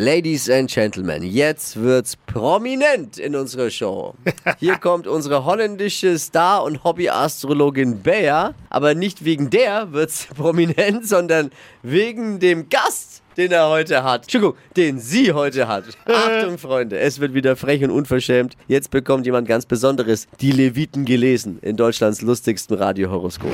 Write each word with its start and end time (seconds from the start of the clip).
Ladies 0.00 0.48
and 0.48 0.70
Gentlemen, 0.70 1.24
jetzt 1.24 1.74
wird's 1.74 2.14
prominent 2.14 3.18
in 3.18 3.34
unserer 3.34 3.68
Show. 3.68 4.14
Hier 4.60 4.76
kommt 4.76 5.08
unsere 5.08 5.44
holländische 5.44 6.16
Star- 6.20 6.62
und 6.62 6.84
Hobbyastrologin 6.84 7.98
Bea, 7.98 8.54
aber 8.70 8.94
nicht 8.94 9.24
wegen 9.24 9.50
der 9.50 9.92
wird's 9.92 10.26
prominent, 10.36 11.04
sondern 11.04 11.50
wegen 11.82 12.38
dem 12.38 12.68
Gast, 12.68 13.22
den 13.36 13.50
er 13.50 13.70
heute 13.70 14.04
hat. 14.04 14.22
Entschuldigung, 14.22 14.54
den 14.76 15.00
sie 15.00 15.32
heute 15.32 15.66
hat. 15.66 15.86
Achtung, 16.04 16.58
Freunde, 16.58 16.96
es 17.00 17.18
wird 17.18 17.34
wieder 17.34 17.56
frech 17.56 17.82
und 17.82 17.90
unverschämt. 17.90 18.56
Jetzt 18.68 18.92
bekommt 18.92 19.26
jemand 19.26 19.48
ganz 19.48 19.66
Besonderes 19.66 20.28
die 20.40 20.52
Leviten 20.52 21.06
gelesen 21.06 21.58
in 21.60 21.76
Deutschlands 21.76 22.22
lustigsten 22.22 22.76
Radiohoroskop. 22.76 23.50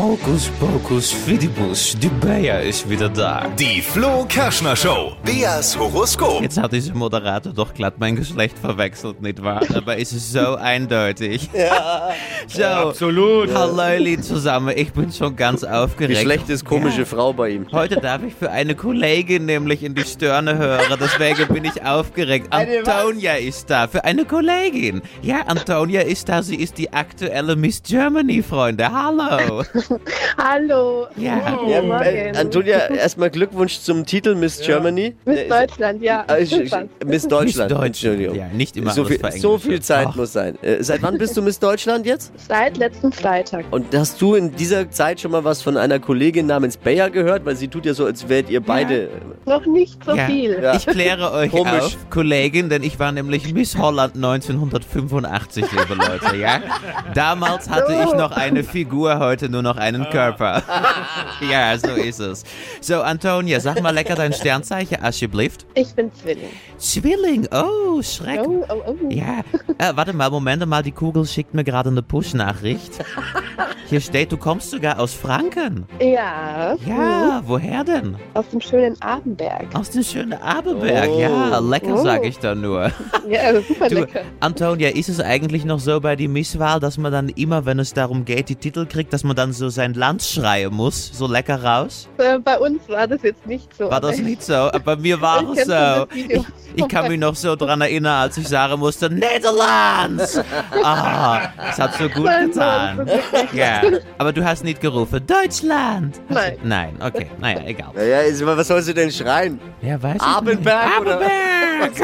Hokus 0.00 0.50
Pokus 0.58 1.12
Fidibus, 1.12 1.94
die 2.00 2.08
Bea 2.08 2.60
ist 2.60 2.88
wieder 2.88 3.10
da. 3.10 3.46
Die 3.58 3.82
Flo 3.82 4.24
Kerschner 4.26 4.74
Show. 4.74 5.12
Beas 5.22 5.78
Horoskop. 5.78 6.40
Jetzt 6.40 6.56
hat 6.56 6.72
dieser 6.72 6.94
Moderator 6.94 7.52
doch 7.52 7.74
glatt 7.74 7.96
mein 7.98 8.16
Geschlecht 8.16 8.58
verwechselt, 8.58 9.20
nicht 9.20 9.42
wahr? 9.42 9.60
Aber 9.74 9.98
ist 9.98 10.12
es 10.12 10.32
so 10.32 10.54
eindeutig. 10.54 11.50
Ja, 11.52 12.12
so, 12.48 12.64
absolut. 12.64 13.52
Hallöli 13.52 14.18
zusammen, 14.22 14.72
ich 14.74 14.90
bin 14.94 15.12
schon 15.12 15.36
ganz 15.36 15.64
aufgeregt. 15.64 16.20
Geschlecht 16.20 16.48
ist 16.48 16.64
komische 16.64 17.04
Frau 17.04 17.34
bei 17.34 17.50
ihm. 17.50 17.66
Heute 17.70 17.96
darf 17.96 18.22
ich 18.22 18.34
für 18.34 18.50
eine 18.50 18.74
Kollegin 18.74 19.44
nämlich 19.44 19.82
in 19.82 19.94
die 19.94 20.04
Sterne 20.04 20.56
hören, 20.56 20.98
deswegen 20.98 21.52
bin 21.52 21.66
ich 21.66 21.84
aufgeregt. 21.84 22.46
Antonia 22.54 23.34
ist 23.34 23.68
da, 23.68 23.86
für 23.86 24.02
eine 24.02 24.24
Kollegin. 24.24 25.02
Ja, 25.20 25.42
Antonia 25.46 26.00
ist 26.00 26.30
da, 26.30 26.42
sie 26.42 26.56
ist 26.56 26.78
die 26.78 26.90
aktuelle 26.90 27.54
Miss 27.54 27.82
Germany, 27.82 28.42
Freunde. 28.42 28.90
Hallo. 28.90 29.62
Hallo. 30.38 31.06
Ja. 31.16 31.38
Guten 31.58 31.70
Ja, 31.70 31.82
Morgen. 31.82 32.04
äh, 32.04 32.32
Antonia, 32.36 32.78
erstmal 32.88 33.30
Glückwunsch 33.30 33.80
zum 33.80 34.06
Titel 34.06 34.34
Miss 34.34 34.60
Germany. 34.60 35.14
Miss 35.24 35.38
Äh, 35.40 35.48
Deutschland, 35.48 36.02
ja. 36.02 36.24
äh, 36.28 36.42
ich- 36.42 36.52
ich- 36.58 36.70
Super. 36.70 36.84
Miss 37.04 37.26
Deutschland. 37.26 37.44
Miss 37.46 37.56
Deutschland. 37.56 37.84
Entschuldigung. 37.86 38.36
Ja, 38.36 38.46
nicht 38.52 38.76
immer 38.76 38.92
so 38.92 39.04
viel, 39.04 39.20
so 39.38 39.58
viel 39.58 39.80
Zeit 39.80 40.08
Ach. 40.10 40.16
muss 40.16 40.32
sein. 40.32 40.56
Äh, 40.62 40.82
seit 40.82 41.02
wann 41.02 41.18
bist 41.18 41.36
du 41.36 41.42
Miss 41.42 41.58
Deutschland 41.58 42.06
jetzt? 42.06 42.32
Seit 42.48 42.76
letzten 42.76 43.12
Freitag. 43.12 43.64
Und 43.70 43.94
hast 43.94 44.20
du 44.22 44.34
in 44.34 44.54
dieser 44.54 44.90
Zeit 44.90 45.20
schon 45.20 45.30
mal 45.32 45.44
was 45.44 45.62
von 45.62 45.76
einer 45.76 45.98
Kollegin 45.98 46.46
namens 46.46 46.76
Bayer 46.76 47.10
gehört? 47.10 47.44
Weil 47.44 47.56
sie 47.56 47.68
tut 47.68 47.86
ja 47.86 47.94
so, 47.94 48.06
als 48.06 48.28
wärt 48.28 48.48
ihr 48.50 48.60
beide. 48.60 49.08
Noch 49.46 49.66
nicht 49.66 50.04
so 50.04 50.14
Ja. 50.14 50.26
viel. 50.26 50.58
Ja. 50.62 50.76
Ich 50.76 50.86
kläre 50.86 51.32
euch 51.32 51.50
Komisch. 51.50 51.72
auf, 51.82 51.96
Kollegin, 52.10 52.68
denn 52.68 52.82
ich 52.82 52.98
war 52.98 53.12
nämlich 53.12 53.52
Miss 53.52 53.76
Holland 53.76 54.14
1985, 54.14 55.64
liebe 55.72 55.94
Leute, 55.94 56.36
ja? 56.36 56.60
Damals 57.14 57.68
hatte 57.68 57.92
ich 57.92 58.14
noch 58.14 58.32
eine 58.32 58.62
Figur, 58.64 59.18
heute 59.18 59.48
nur 59.48 59.62
noch 59.62 59.76
einen 59.80 60.08
Körper. 60.10 60.62
ja, 61.50 61.76
so 61.78 61.94
ist 61.94 62.20
es. 62.20 62.44
So, 62.80 63.02
Antonia, 63.02 63.60
sag 63.60 63.80
mal 63.82 63.90
lecker 63.90 64.14
dein 64.14 64.32
Sternzeichen, 64.32 65.02
alsjeblieft. 65.02 65.66
Ich 65.74 65.94
bin 65.94 66.12
Zwilling. 66.14 66.50
Zwilling, 66.78 67.48
oh, 67.52 68.02
Schreck. 68.02 68.40
Oh, 68.44 68.64
oh, 68.68 68.82
oh. 68.86 68.96
Ja, 69.08 69.40
äh, 69.78 69.92
warte 69.94 70.12
mal, 70.12 70.30
Moment 70.30 70.64
mal, 70.66 70.82
die 70.82 70.92
Kugel 70.92 71.26
schickt 71.26 71.54
mir 71.54 71.64
gerade 71.64 71.90
eine 71.90 72.02
Push-Nachricht. 72.02 73.04
Hier 73.90 74.00
steht, 74.00 74.30
du 74.30 74.36
kommst 74.36 74.70
sogar 74.70 75.00
aus 75.00 75.12
Franken. 75.14 75.84
Ja. 76.00 76.76
Ja, 76.86 77.42
woher 77.44 77.82
denn? 77.82 78.14
Aus 78.34 78.48
dem 78.50 78.60
schönen 78.60 78.96
Abenberg. 79.02 79.66
Aus 79.74 79.90
dem 79.90 80.04
schönen 80.04 80.32
Aberberg, 80.34 81.08
Oh. 81.10 81.18
ja, 81.20 81.58
lecker 81.58 81.94
Oh. 81.94 82.04
sag 82.04 82.24
ich 82.24 82.38
da 82.38 82.54
nur. 82.54 82.92
Ja, 83.28 83.60
super 83.60 83.88
Du, 83.88 83.94
lecker. 84.00 84.20
Antonia, 84.40 84.88
ist 84.90 85.08
es 85.08 85.20
eigentlich 85.20 85.64
noch 85.64 85.78
so 85.80 86.00
bei 86.00 86.14
der 86.16 86.28
Misswahl, 86.28 86.78
dass 86.80 86.98
man 86.98 87.10
dann 87.12 87.28
immer, 87.30 87.66
wenn 87.66 87.78
es 87.80 87.92
darum 87.92 88.24
geht, 88.24 88.48
die 88.48 88.54
Titel 88.56 88.86
kriegt, 88.86 89.12
dass 89.12 89.24
man 89.24 89.34
dann 89.36 89.52
so 89.52 89.68
sein 89.68 89.94
Land 89.94 90.22
schreien 90.22 90.72
muss, 90.72 91.10
so 91.12 91.26
lecker 91.26 91.62
raus? 91.62 92.08
Äh, 92.18 92.38
Bei 92.38 92.58
uns 92.58 92.88
war 92.88 93.06
das 93.08 93.22
jetzt 93.22 93.44
nicht 93.46 93.68
so. 93.76 93.90
War 93.90 94.00
das 94.00 94.18
nicht 94.18 94.42
so? 94.42 94.54
Aber 94.54 94.78
Bei 94.80 94.96
mir 94.96 95.20
war 95.20 95.42
es 95.56 95.66
so. 95.66 96.06
Ich, 96.14 96.40
ich 96.76 96.88
kann 96.88 97.08
mich 97.08 97.18
noch 97.20 97.34
so 97.34 97.54
dran 97.56 97.80
erinnern, 97.80 98.20
als 98.22 98.36
ich 98.36 98.46
sagen 98.48 98.78
musste, 98.78 99.10
Netherlands! 99.10 100.40
Ah, 100.82 101.48
es 101.70 101.78
hat 101.78 101.94
so 101.94 102.08
gut 102.08 102.24
Nein, 102.24 102.50
getan. 102.50 103.06
ist 103.06 103.52
Ja, 103.82 103.98
aber 104.18 104.32
du 104.32 104.44
hast 104.44 104.64
nicht 104.64 104.80
gerufen, 104.80 105.24
Deutschland! 105.26 106.20
Nein. 106.28 106.56
Nein, 106.62 106.96
okay, 107.00 107.30
naja, 107.40 107.60
egal. 107.66 107.90
Naja, 107.94 108.20
ist- 108.20 108.44
was 108.44 108.68
soll 108.68 108.82
sie 108.82 108.94
denn 108.94 109.10
schreien? 109.10 109.60
Ja, 109.82 110.02
weiß 110.02 110.16
ich 110.16 110.22
Abenberg, 110.22 110.84
nicht. 110.86 111.00
oder? 111.00 111.14
Abenberg! 111.16 111.96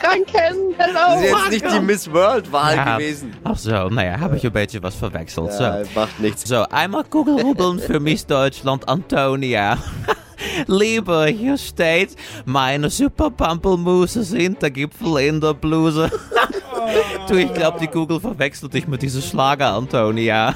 Franken, 0.00 0.74
Das 0.76 0.86
hello. 0.88 1.20
ist 1.20 1.30
jetzt 1.30 1.50
nicht 1.50 1.72
die 1.74 1.80
Miss 1.80 2.12
World-Wahl 2.12 2.74
Ja. 2.76 2.96
gewesen. 2.98 3.32
Ach 3.44 3.56
so, 3.56 3.88
naja, 3.88 4.18
habe 4.18 4.36
ich 4.36 4.44
ein 4.44 4.52
bisschen 4.52 4.82
was 4.82 4.94
verwechselt. 4.94 5.52
So. 5.52 5.62
Ja, 5.62 5.82
macht 5.94 6.18
nichts. 6.20 6.42
So, 6.48 6.64
einmal 6.70 7.04
Kugelrubbeln 7.04 7.78
für 7.78 8.00
Miss 8.00 8.26
Deutschland 8.26 8.88
Antonia. 8.88 9.78
Liebe, 10.66 11.26
hier 11.26 11.56
steht, 11.56 12.16
meine 12.44 12.90
super 12.90 13.30
Pampelmuse 13.30 14.24
sind 14.24 14.60
der 14.60 14.70
Gipfel 14.72 15.18
in 15.18 15.40
der 15.40 15.54
Bluse. 15.54 16.10
Du, 17.28 17.34
ich 17.36 17.52
glaube, 17.54 17.78
die 17.80 17.86
Kugel 17.88 18.20
verwechselt 18.20 18.74
dich 18.74 18.86
mit 18.88 19.02
diesem 19.02 19.22
Schlager, 19.22 19.72
Antonia. 19.74 20.54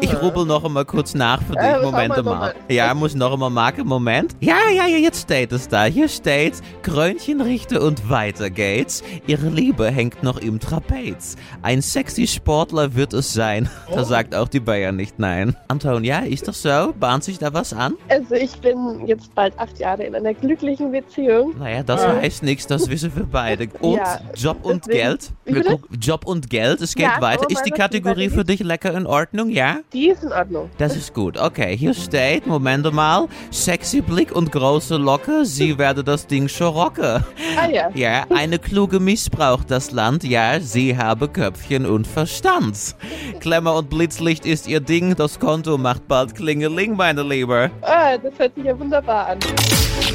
Ich 0.00 0.22
rubbel 0.22 0.44
noch 0.44 0.64
einmal 0.64 0.84
kurz 0.84 1.14
nach 1.14 1.40
für 1.42 1.52
dich. 1.54 1.62
Äh, 1.62 1.82
Moment 1.82 2.24
mal. 2.24 2.54
Ja, 2.68 2.92
muss 2.94 3.14
noch 3.14 3.32
einmal 3.32 3.50
machen. 3.50 3.86
Moment. 3.86 4.36
Ja, 4.40 4.56
ja, 4.74 4.86
ja, 4.86 4.96
jetzt 4.98 5.22
steht 5.22 5.52
es 5.52 5.68
da. 5.68 5.84
Hier 5.84 6.08
steht, 6.08 6.54
Krönchen 6.82 7.40
richte 7.40 7.80
und 7.82 8.08
weiter 8.10 8.50
geht's. 8.50 9.02
Ihre 9.26 9.48
Liebe 9.48 9.90
hängt 9.90 10.22
noch 10.22 10.38
im 10.38 10.60
Trapez. 10.60 11.36
Ein 11.62 11.82
sexy 11.82 12.26
Sportler 12.26 12.94
wird 12.94 13.12
es 13.14 13.32
sein. 13.32 13.68
Da 13.92 14.04
sagt 14.04 14.34
auch 14.34 14.48
die 14.48 14.60
Bayern 14.60 14.96
nicht 14.96 15.18
nein. 15.18 15.56
Antonia, 15.68 16.20
ist 16.20 16.46
das 16.48 16.62
so? 16.62 16.92
Bahnt 16.98 17.24
sich 17.24 17.38
da 17.38 17.52
was 17.54 17.72
an? 17.72 17.94
Also 18.08 18.34
ich 18.34 18.52
bin 18.60 19.06
jetzt 19.06 19.34
bald 19.34 19.58
acht 19.58 19.78
Jahre 19.78 20.04
in 20.04 20.14
einer 20.14 20.34
glücklichen 20.34 20.92
Beziehung. 20.92 21.54
Naja, 21.58 21.82
das 21.82 22.06
heißt 22.06 22.42
nichts, 22.42 22.66
das 22.66 22.88
wissen 22.90 23.12
wir 23.16 23.24
beide. 23.24 23.68
Und 23.80 23.96
Ja, 23.96 24.20
Job 24.34 24.58
und 24.62 24.86
deswegen- 24.86 24.96
Geld? 24.98 25.32
Wie 25.44 25.54
Wir 25.54 25.62
bitte? 25.68 25.80
Job 26.00 26.26
und 26.26 26.50
Geld, 26.50 26.80
es 26.80 26.94
geht 26.94 27.06
Ja, 27.06 27.20
weiter. 27.20 27.46
oh, 27.48 27.52
Ist 27.52 27.62
die 27.64 27.70
Kategorie 27.70 28.28
für 28.28 28.44
dich 28.44 28.60
lecker 28.60 28.94
in 28.94 29.06
Ordnung, 29.06 29.50
ja? 29.50 29.78
Die 29.92 30.08
ist 30.08 30.22
in 30.22 30.32
Ordnung. 30.32 30.70
Das 30.78 30.96
ist 30.96 31.14
gut. 31.14 31.38
Okay, 31.38 31.76
hier 31.76 31.94
steht, 31.94 32.46
Moment 32.46 32.92
mal, 32.92 33.26
sexy 33.50 34.00
Blick 34.00 34.34
und 34.34 34.52
große 34.52 34.96
Locke, 34.96 35.44
sie 35.44 35.78
werde 35.78 36.04
das 36.04 36.26
Ding 36.26 36.48
schon 36.48 36.68
rocken. 36.68 37.24
Ah 37.58 37.68
ja. 37.70 37.90
Ja, 37.94 38.24
eine 38.34 38.58
kluge 38.58 39.00
missbraucht 39.00 39.70
das 39.70 39.90
Land, 39.92 40.24
ja, 40.24 40.60
sie 40.60 40.96
habe 40.96 41.28
Köpfchen 41.28 41.86
und 41.86 42.06
Verstand. 42.06 42.94
Klemmer 43.40 43.74
und 43.76 43.90
Blitzlicht 43.90 44.44
ist 44.46 44.66
ihr 44.68 44.80
Ding, 44.80 45.14
das 45.16 45.38
Konto 45.38 45.78
macht 45.78 46.06
bald 46.08 46.34
Klingeling, 46.34 46.96
meine 46.96 47.22
Liebe. 47.22 47.70
Ah, 47.82 48.16
das 48.18 48.32
hört 48.38 48.54
sich 48.54 48.64
ja 48.64 48.78
wunderbar 48.78 49.28
an. 49.28 49.38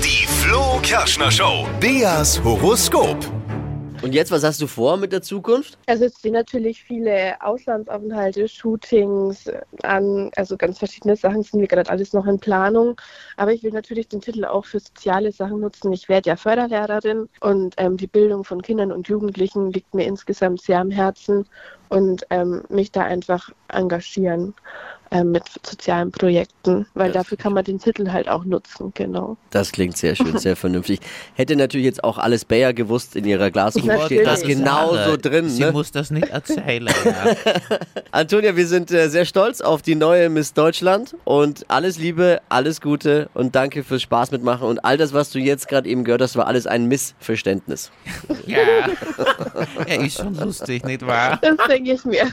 Die 0.03 0.25
Flo 0.28 0.79
Kerschner 0.81 1.31
Show. 1.31 1.66
Beas 1.79 2.41
Horoskop. 2.44 3.18
Und 4.01 4.16
jetzt, 4.16 4.31
was 4.31 4.44
hast 4.44 4.59
du 4.59 4.66
vor 4.66 4.97
mit 4.97 5.12
der 5.12 5.22
Zukunft? 5.22 5.78
Also 5.85 6.06
es 6.06 6.17
stehen 6.17 6.34
natürlich 6.34 6.84
viele 6.84 7.35
Auslandsaufenthalte, 7.39 8.47
Shootings 8.47 9.45
äh, 9.45 9.62
an, 9.84 10.31
also 10.35 10.57
ganz 10.57 10.79
verschiedene 10.79 11.16
Sachen 11.16 11.44
sind 11.44 11.59
mir 11.59 11.67
gerade 11.67 11.89
alles 11.89 12.12
noch 12.13 12.25
in 12.25 12.39
Planung. 12.39 13.00
Aber 13.38 13.53
ich 13.53 13.62
will 13.62 13.72
natürlich 13.72 14.07
den 14.07 14.22
Titel 14.22 14.45
auch 14.45 14.66
für 14.66 14.79
soziale 14.79 15.31
Sachen 15.31 15.59
nutzen. 15.59 15.94
Ich 15.94 16.09
werde 16.09 16.29
ja 16.29 16.35
Förderlehrerin 16.35 17.29
und 17.41 17.75
ähm, 17.78 17.97
die 17.97 18.07
Bildung 18.07 18.44
von 18.44 18.63
Kindern 18.63 18.91
und 18.91 19.07
Jugendlichen 19.07 19.72
liegt 19.72 19.94
mir 19.94 20.06
insgesamt 20.06 20.62
sehr 20.62 20.79
am 20.79 20.89
Herzen 20.89 21.45
und 21.89 22.25
ähm, 22.31 22.63
mich 22.69 22.91
da 22.91 23.01
einfach 23.01 23.51
engagieren 23.68 24.56
ähm, 25.12 25.32
mit 25.32 25.44
sozialen 25.64 26.12
Projekten, 26.12 26.88
weil 26.94 27.08
Ja. 27.08 27.14
dafür 27.14 27.38
kann 27.38 27.54
man 27.54 27.64
den 27.66 27.80
Titel 27.80 28.10
halt 28.12 28.28
auch 28.30 28.46
nutzen, 28.46 28.92
genau. 28.96 29.38
Das 29.50 29.72
klingt 29.72 29.98
sehr 29.98 30.16
schön, 30.16 30.38
sehr 30.38 30.56
vernünftig. 30.56 31.00
Hätte 31.36 31.56
natürlich 31.56 31.86
jetzt 31.86 32.04
auch 32.04 32.18
alles 32.18 32.46
Bayer 32.46 32.74
gewusst 32.74 33.16
in 33.16 33.26
ihrer 33.26 33.52
Glaskugel. 33.52 34.00
Steht 34.06 34.26
das 34.26 34.42
genauso 34.42 35.18
drin. 35.18 35.50
Sie 35.50 35.64
Ne? 35.64 35.72
muss 35.72 35.92
das 35.92 36.12
nicht 36.12 36.30
erzählen. 36.30 36.88
Ja. 37.06 37.36
Antonia, 38.12 38.56
wir 38.56 38.68
sind 38.68 38.90
äh, 38.92 39.10
sehr 39.10 39.26
stolz 39.26 39.62
auf 39.62 39.82
die 39.82 39.96
neue 39.96 40.30
Miss 40.30 40.54
Deutschland 40.54 41.16
und 41.26 41.66
alles 41.70 41.98
Liebe, 41.98 42.42
alles 42.50 42.82
Gute 42.82 43.30
und 43.34 43.56
danke 43.56 43.84
fürs 43.84 44.02
Spaß 44.02 44.32
mitmachen 44.32 44.68
und 44.68 44.84
all 44.86 44.98
das, 44.98 45.14
was 45.14 45.30
du 45.30 45.40
jetzt 45.40 45.68
gerade 45.68 45.88
eben 45.90 46.04
gehört 46.04 46.22
hast, 46.22 46.36
war 46.36 46.48
alles 46.48 46.68
ein 46.68 46.86
Missverständnis. 46.88 47.92
ja. 48.48 48.57
Er 49.88 50.00
ist 50.06 50.18
schon 50.18 50.36
lustig, 50.36 50.86
nicht 50.86 51.06
wahr? 51.06 51.40
Das 51.42 51.56
denke 51.68 51.94
ich 51.94 52.06
mir. 52.06 52.31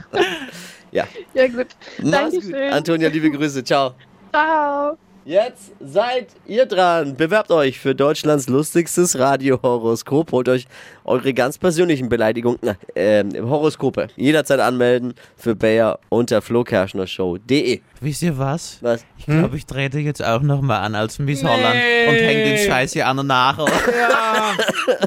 Ja. 0.93 1.07
Ja 1.35 1.47
gut. 1.49 1.69
Gut. 2.01 2.13
Dankeschön. 2.13 2.73
Antonia, 2.73 3.09
liebe 3.09 3.31
Grüße. 3.31 3.63
Ciao. 3.65 3.95
Ciao. 4.33 4.99
Jetzt 5.29 5.73
seid 5.79 6.29
ihr 6.47 6.65
dran. 6.65 7.15
Bewerbt 7.15 7.51
euch 7.51 7.79
für 7.79 7.95
Deutschlands 7.95 8.49
lustigstes 8.49 9.19
Radiohoroskop. 9.19 10.33
Holt 10.33 10.49
euch 10.49 10.67
eure 11.05 11.35
ganz 11.35 11.59
persönlichen 11.59 12.09
Beleidigungen, 12.09 12.59
ähm, 12.97 13.29
Horoskope. 13.47 14.07
Jederzeit 14.17 14.59
anmelden 14.61 15.13
für 15.37 15.55
Bayer 15.55 15.99
unter 16.09 16.41
flokerschnershow.de. 16.41 17.83
Wisst 18.01 18.23
ihr 18.23 18.39
was? 18.39 18.79
Was? 18.81 19.05
Ich 19.19 19.27
glaube, 19.27 19.59
ich 19.59 19.67
trete 19.67 19.99
jetzt 19.99 20.25
auch 20.25 20.41
nochmal 20.41 20.81
an 20.81 20.95
als 20.95 21.19
Miss 21.19 21.45
Holland 21.45 21.75
und 21.75 22.15
hänge 22.15 22.45
den 22.45 22.67
Scheiß 22.67 22.95
hier 22.95 23.07
an 23.07 23.19
und 23.19 23.27
nach. 23.27 23.59
Ja, 23.59 24.55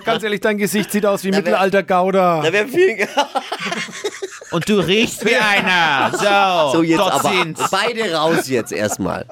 ganz 0.06 0.22
ehrlich, 0.24 0.42
dein 0.42 0.60
Gesicht 0.60 0.92
sieht 0.92 1.06
aus 1.08 1.24
wie 1.24 1.32
wer- 1.32 1.38
Mittelalter 1.40 1.82
Gouda. 1.82 2.44
Da 2.44 2.54
wäre 2.54 2.68
viel. 2.68 3.08
Und 4.52 4.68
du 4.70 4.76
riechst 4.86 5.26
wie 5.26 5.36
einer. 5.36 6.12
So, 6.72 6.78
So, 6.78 6.84
jetzt 6.84 7.00
dort 7.00 7.14
aber 7.26 7.30
sind's. 7.30 7.72
beide 7.72 8.14
raus 8.14 8.50
jetzt 8.50 8.72
erstmal. 8.74 9.26